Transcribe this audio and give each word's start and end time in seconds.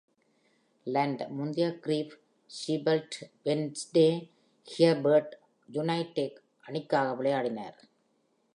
Lund 0.87 1.21
முந்தைய 1.29 1.67
Crewe, 1.83 2.11
Sheffield 2.49 3.17
Wednesday, 3.45 4.07
Hereford 4.67 5.33
United 5.69 6.37
அணிக்காக 6.61 7.13
விளையாடினார். 7.15 7.77